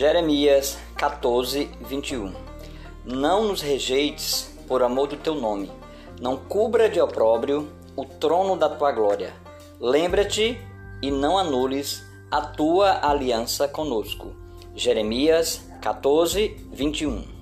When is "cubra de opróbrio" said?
6.38-7.70